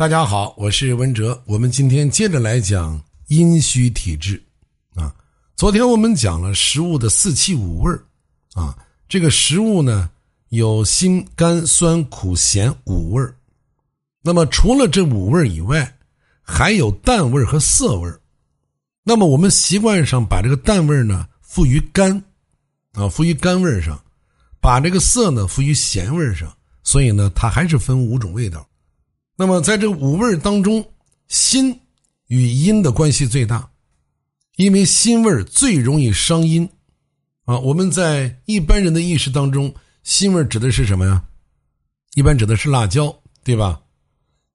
[0.00, 1.38] 大家好，我是文哲。
[1.44, 4.42] 我们今天接着来讲阴虚体质
[4.94, 5.14] 啊。
[5.56, 7.92] 昨天我们讲了食物的四气五味
[8.54, 8.74] 啊。
[9.10, 10.08] 这个食物呢
[10.48, 13.22] 有辛、甘、酸、苦、咸五味
[14.22, 15.98] 那么除了这五味以外，
[16.40, 18.10] 还有淡味和涩味
[19.04, 22.10] 那么我们习惯上把这个淡味呢赋予甘
[22.94, 24.02] 啊，赋予甘味上，
[24.62, 26.50] 把这个涩呢赋予咸味上，
[26.82, 28.66] 所以呢它还是分五种味道。
[29.40, 30.86] 那么，在这五味当中，
[31.28, 31.74] 辛
[32.26, 33.70] 与阴的关系最大，
[34.56, 36.68] 因为辛味最容易伤阴
[37.46, 37.58] 啊。
[37.60, 41.24] 我们在一般人的意识当中，辛味指的是什么呀？
[42.16, 43.80] 一般指的是辣椒，对吧？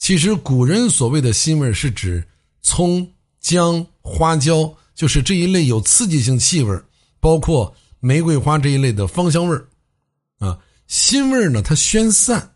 [0.00, 2.26] 其实古人所谓的辛味是指
[2.60, 6.76] 葱、姜、花椒，就是这一类有刺激性气味，
[7.20, 9.56] 包括玫瑰花这一类的芳香味
[10.40, 10.58] 啊。
[10.88, 12.51] 辛味呢，它宣散。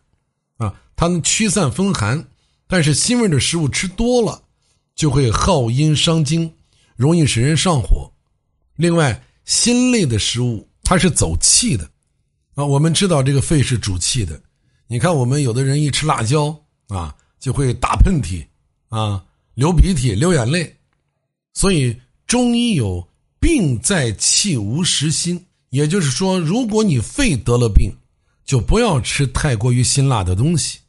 [0.97, 2.27] 它能驱散风寒，
[2.67, 4.41] 但是辛味的食物吃多了，
[4.95, 6.51] 就会耗阴伤精，
[6.95, 8.11] 容易使人上火。
[8.75, 11.87] 另外，辛类的食物它是走气的，
[12.55, 14.41] 啊，我们知道这个肺是主气的。
[14.87, 16.53] 你看，我们有的人一吃辣椒
[16.87, 18.43] 啊，就会打喷嚏，
[18.89, 20.75] 啊，流鼻涕、流眼泪。
[21.53, 23.07] 所以中医有
[23.39, 27.91] “病在气，无实辛”，也就是说，如果你肺得了病，
[28.45, 30.79] 就不要吃太过于辛辣的东西。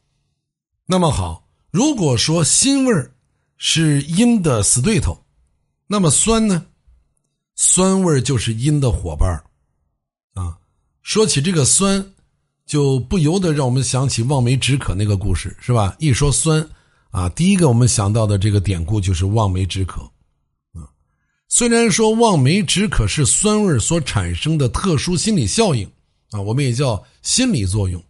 [0.91, 3.13] 那么好，如果说辛味儿
[3.57, 5.15] 是阴的死对头，
[5.85, 6.65] 那么酸呢？
[7.53, 9.45] 酸味儿就是阴的伙伴儿
[10.33, 10.57] 啊。
[11.03, 12.03] 说起这个酸，
[12.65, 15.95] 就不由得让我们想起望梅止渴那个故事，是吧？
[15.99, 16.67] 一说酸
[17.11, 20.01] 啊，第一个我们想到的这个典故就是望梅止渴
[20.73, 20.89] 啊。
[21.49, 25.87] 虽然说望梅止渴是酸味所产生的特殊心理效应
[26.31, 28.03] 啊，我们也叫心理作用，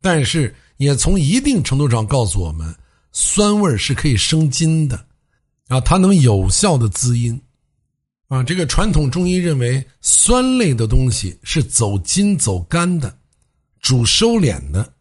[0.00, 0.54] 但是。
[0.78, 2.74] 也从一定程度上告诉我们，
[3.12, 5.06] 酸味是可以生津的，
[5.66, 7.38] 啊，它能有效的滋阴，
[8.28, 13.18] 啊，这个传统中医认为酸类的东西是走筋走肝的，
[13.80, 14.92] 主收敛的。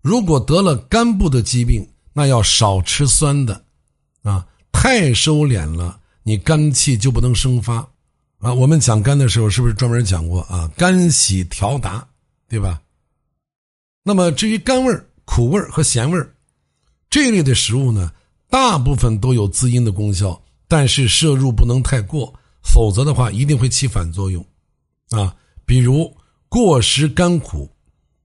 [0.00, 3.62] 如果得了肝部的疾病，那要少吃酸的，
[4.22, 7.86] 啊，太收敛了，你肝气就不能生发，
[8.38, 10.66] 啊，我们讲肝的时候是不是专门讲过啊？
[10.78, 12.08] 肝喜调达，
[12.48, 12.80] 对吧？
[14.02, 15.04] 那么至于肝味儿。
[15.32, 16.20] 苦味和咸味
[17.08, 18.12] 这一类的食物呢，
[18.48, 24.44] 大部分都有滋阴的功效，但是摄入不能太过，否则的话一定会起反作用，
[25.10, 25.32] 啊，
[25.64, 26.12] 比如
[26.48, 27.70] 过食甘苦，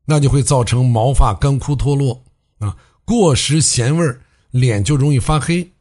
[0.03, 2.19] 那就会造成毛发干枯脱落，
[2.57, 4.03] 啊，过食咸味
[4.49, 5.71] 脸就容易发黑，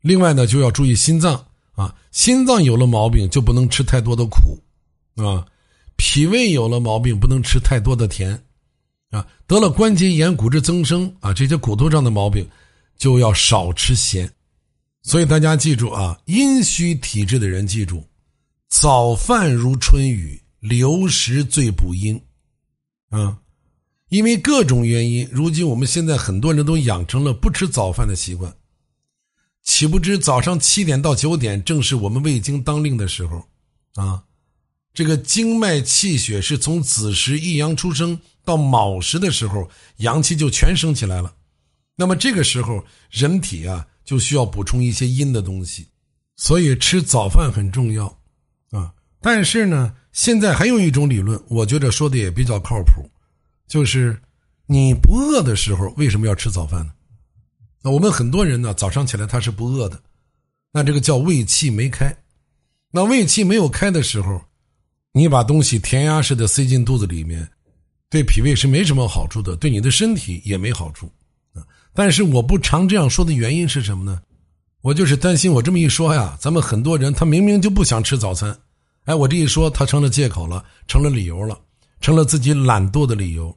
[0.00, 4.62] 另外呢就要注意心脏，啊，心脏有了毛病就不能吃太多的苦，
[5.16, 5.44] 啊，
[5.96, 8.40] 脾胃有了毛病不能吃太多的甜。
[9.12, 12.48] 啊，得了关节炎、骨质增生啊，这些骨头上的毛病，
[12.96, 14.28] 就要少吃咸。
[15.02, 18.02] 所以大家记住啊，阴虚体质的人记住，
[18.70, 22.18] 早饭如春雨，流食最补阴。
[23.10, 23.36] 啊，
[24.08, 28.50] 因为各种原因，如今我们现在很多人都养成了不吃早饭的习惯。
[29.62, 33.46] 岂不知早上七点到九点正是我们胃经当令的时候，
[33.94, 34.24] 啊。
[34.94, 41.34] 这个经脉气血是从子时一阳出生到卯时的时候，阳气就全升起来了。
[41.96, 45.86] 那么这个时候，人体啊就需要补充一些阴的东西，
[46.36, 48.06] 所以吃早饭很重要
[48.70, 48.92] 啊。
[49.20, 53.08] 但是呢，现在还有一种理论，我觉得说的也比较靠谱，
[53.68, 54.20] 就是
[54.66, 56.92] 你不饿的时候为什么要吃早饭呢？
[57.82, 60.02] 那我们很多人呢，早上起来他是不饿的，
[60.72, 62.16] 那这个叫胃气没开。
[62.90, 64.42] 那胃气没有开的时候。
[65.14, 67.46] 你把东西填鸭式的塞进肚子里面，
[68.12, 71.10] 对脾胃是没什么好处的，对你的身体也没好处
[71.54, 71.64] 啊。
[71.94, 74.20] 但是我不常这样说的原因是什么呢？
[74.82, 78.54] 我就是担心我这么一说呀，咱们很多人他明明就不想吃早餐，
[79.06, 81.58] 哎，我这一说他成了借口了，成了理由了，
[82.02, 83.56] 成了自己懒惰的理由。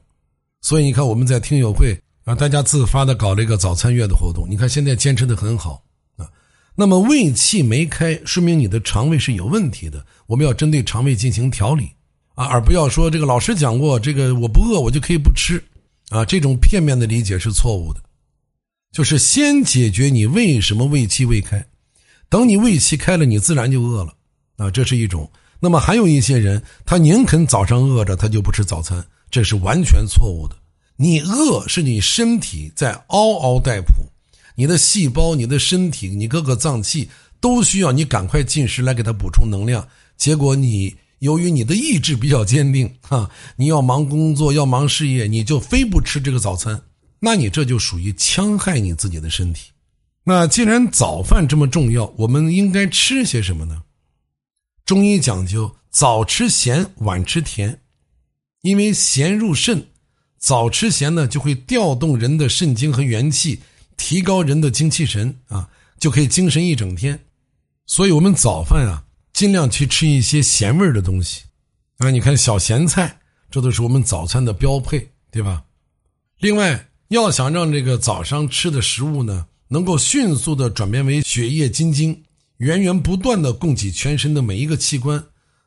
[0.62, 1.94] 所以你看，我们在听友会
[2.24, 5.82] 啊，大家自发的搞了一个早餐月的活动，你看现在坚持的很好
[6.16, 6.26] 啊。
[6.74, 10.02] 那么胃气没开，说明你的肠胃是有问题的。
[10.26, 11.90] 我们要针对肠胃进行调理
[12.36, 15.60] 啊，而不要说这个老师讲过，这个我不饿我就可以不吃
[16.10, 18.00] 啊，这种片面的理解是错误的。
[18.92, 21.66] 就是先解决你为什么胃气未开，
[22.28, 24.14] 等你胃气开了，你自然就饿了
[24.56, 25.28] 啊，这是一种。
[25.58, 30.54] 那么还有一些人，他宁肯早上饿着，他就不吃早餐，这是完全错误的。
[30.96, 33.92] 你饿是你身体在嗷嗷待哺。
[34.54, 37.08] 你的细胞、你的身体、你各个脏器
[37.40, 39.86] 都需要你赶快进食来给它补充能量。
[40.16, 46.82] 结果你由于你的意志比较坚定，哈，你要忙工作、要忙事业，你就非不吃这个早餐。
[47.18, 49.70] 那你这就属于戕害你自己的身体。
[50.24, 53.82] 那既然早饭这么重要，我们应该吃些什么呢？
[54.84, 57.80] 中医讲究早吃咸，晚吃甜，
[58.62, 59.86] 因为咸入肾，
[60.38, 63.60] 早吃咸呢就会调动人的肾精和元气，
[63.96, 67.18] 提高人的精气神啊，就可以精神一整天。
[67.86, 69.02] 所以，我们早饭啊，
[69.36, 71.42] 尽量去吃一些咸味的东西
[71.98, 72.10] 啊。
[72.10, 75.62] 你看小咸菜，这都是我们早餐的标配，对吧？
[76.38, 82.24] 另外，要想让这个早上吃的食物呢，能够迅速的转变为血液津津，
[82.56, 85.22] 源源不断的供给全身的每一个器官，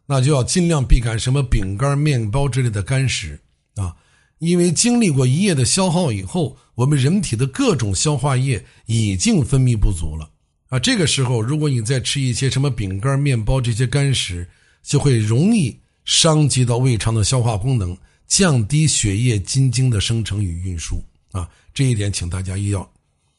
[0.07, 3.39] 那就要尽量避开什么饼干、面包之类的干食
[3.75, 3.95] 啊。
[4.39, 10.27] 因为经历过一夜的消耗以后，我们人体的各种消化液已经分泌不足了。
[10.69, 14.47] 啊，这个时候，如果你再吃一些什么饼干、面包这些干食，
[14.83, 21.03] 就会容易伤及到胃肠的消化功能，降低血液津精的生成与运输。
[21.31, 22.81] 啊，这一点请大家一要，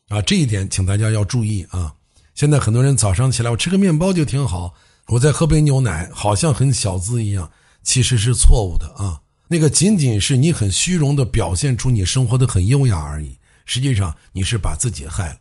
[0.08, 1.94] 啊，这一点请大家要注意啊。
[2.34, 4.74] 现在很多人早上起来，我吃个面包就挺好，
[5.06, 7.48] 我再喝杯牛奶，好像很小资一样，
[7.84, 9.20] 其实是错误的啊。
[9.46, 13.36] 那个仅仅是你很虚荣的表现出你生活的很优雅而已，
[13.66, 15.36] 实际上你是把自己害了。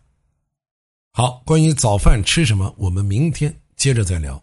[1.12, 4.42] 好，关于早饭吃什么，我们明天接着再聊。